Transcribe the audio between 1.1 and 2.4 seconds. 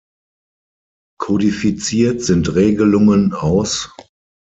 Kodifiziert